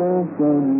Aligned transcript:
قصر 0.00 0.79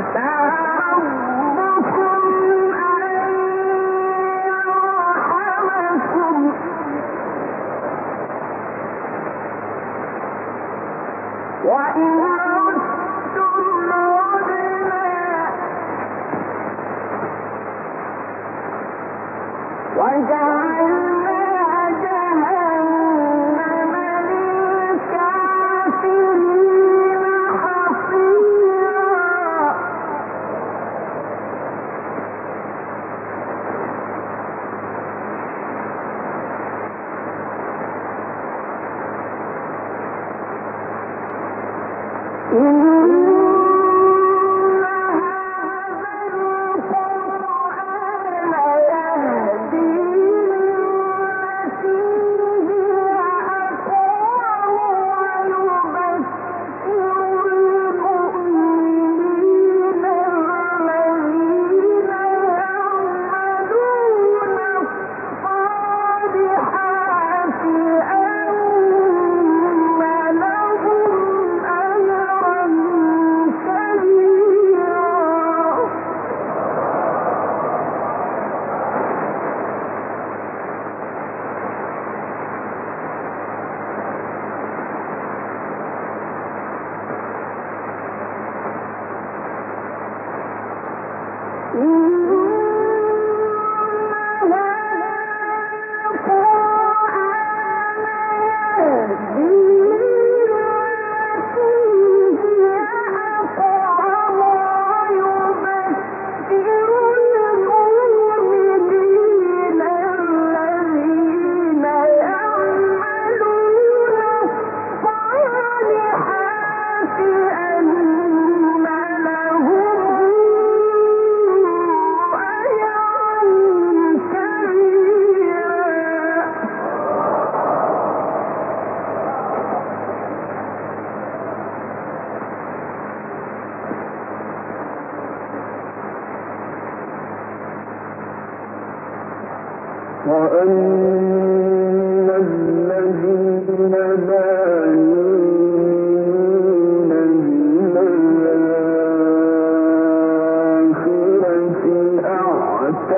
touchdown. 0.00 0.69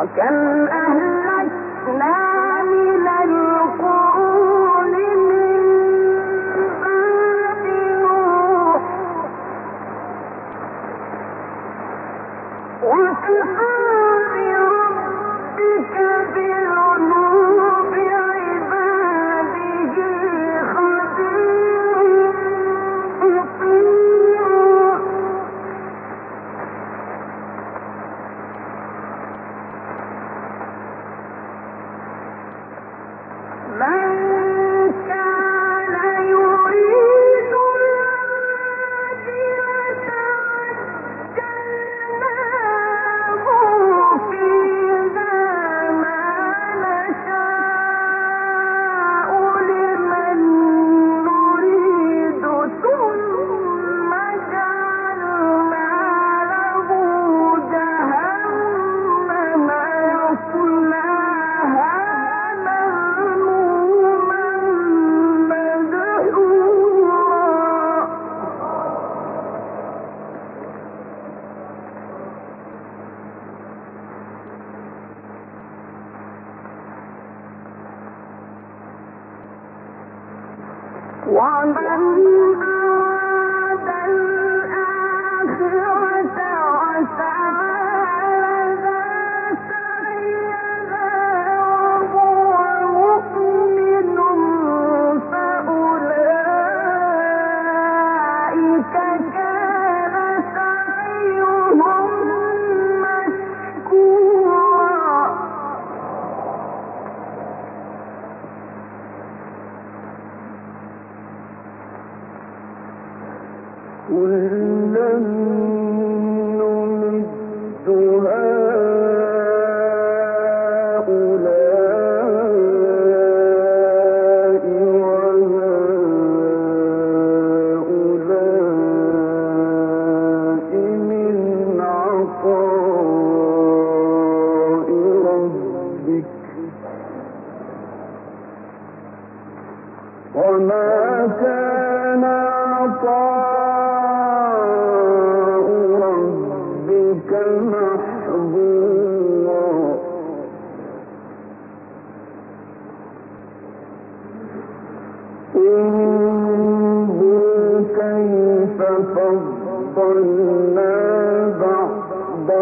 وكم 0.00 0.68
أهلكنا 0.68 2.14
One 81.25 82.80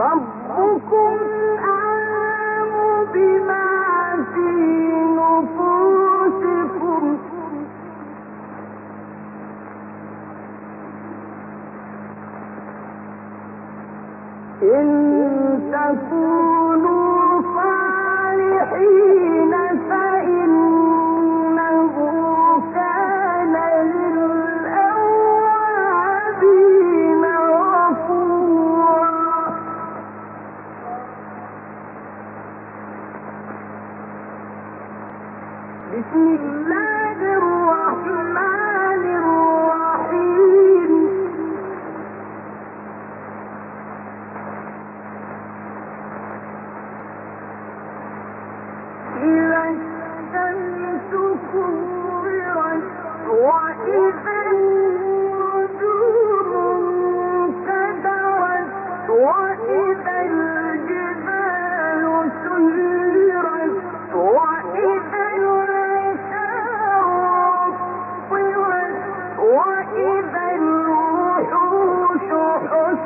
ربكم 0.00 1.49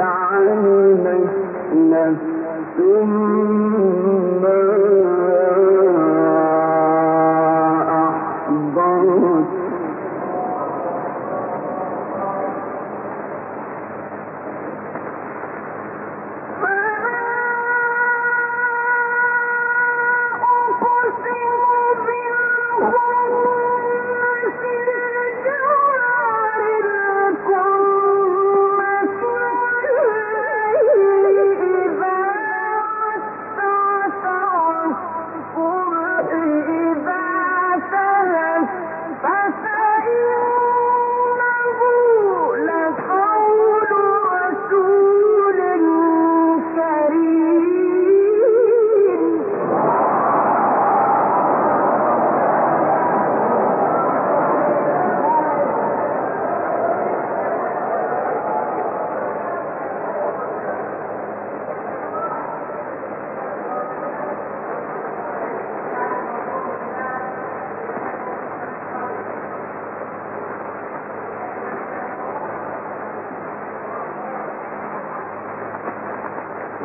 عن 0.00 0.98
نفس 1.90 2.20
ثم 2.76 4.44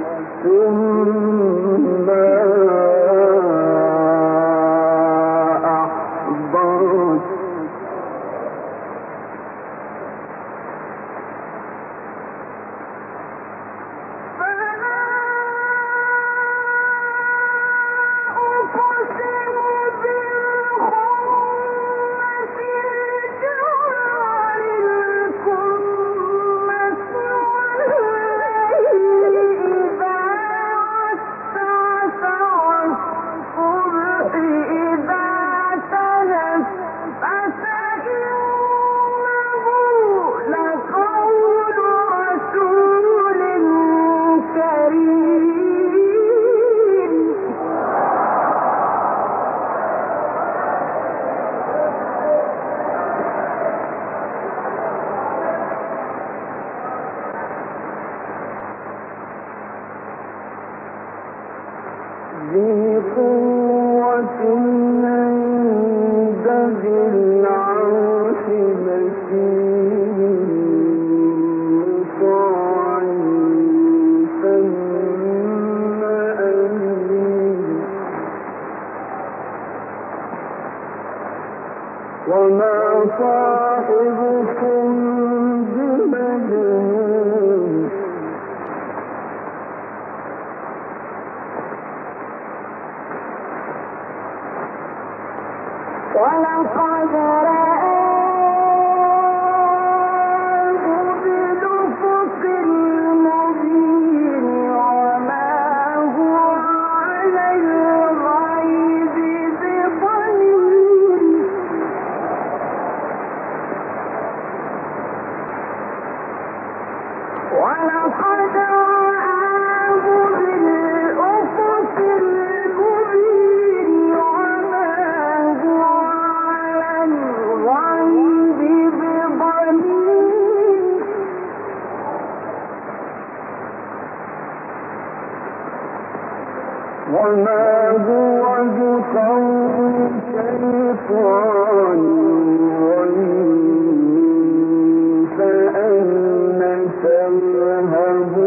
فأين 146.97 148.46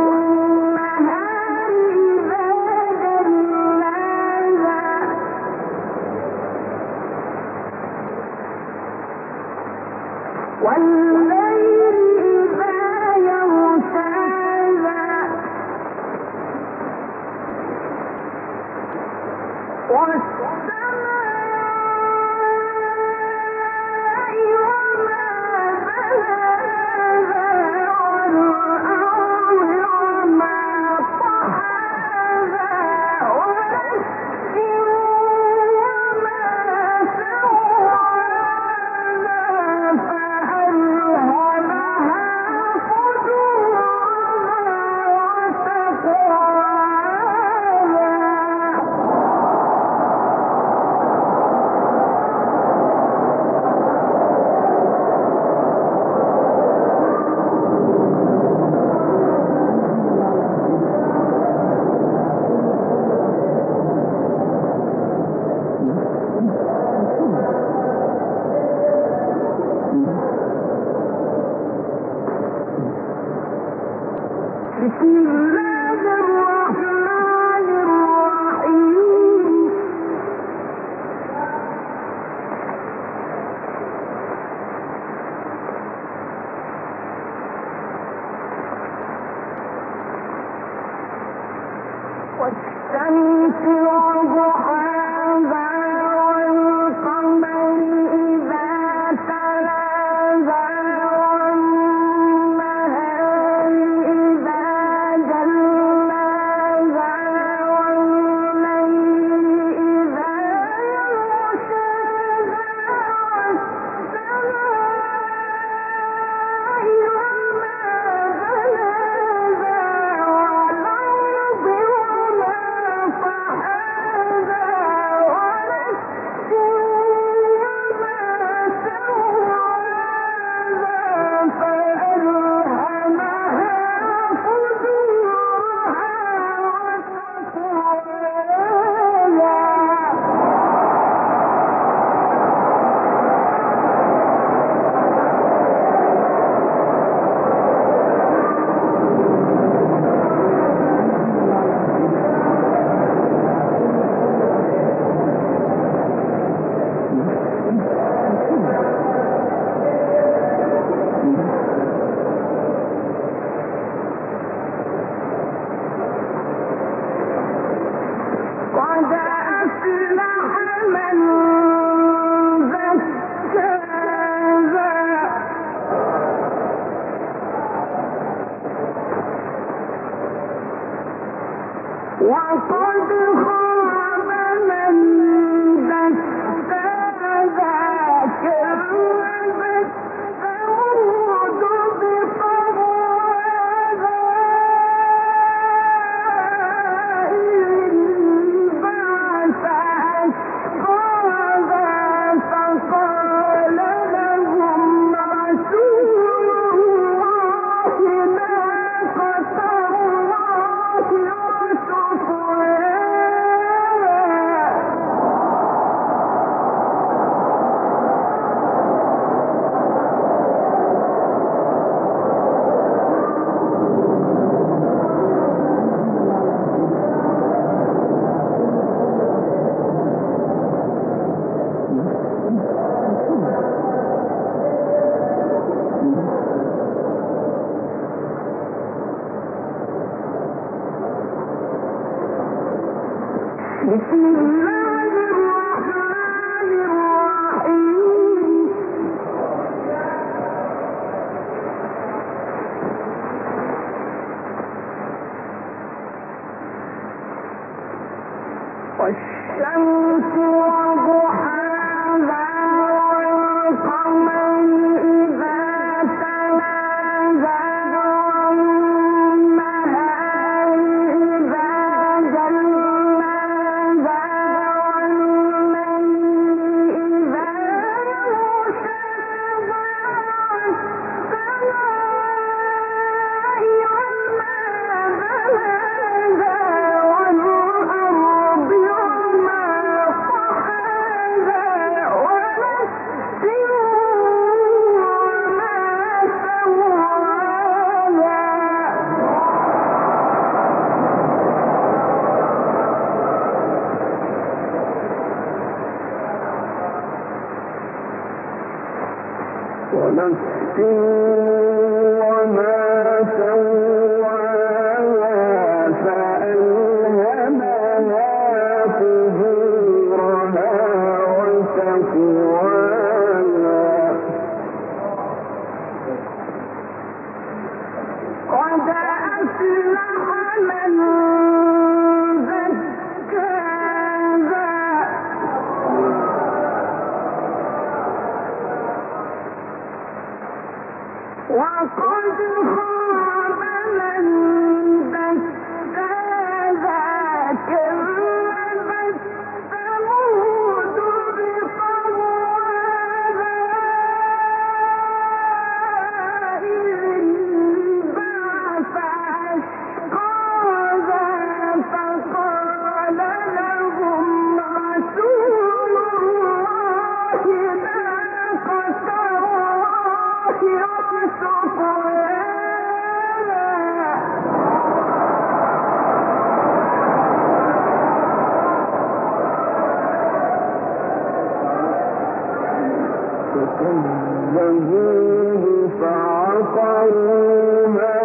فعقروا 386.01 387.87
ما 387.87 388.17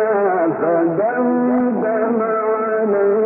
فدمدم 0.61 2.23
عليهم 2.23 3.26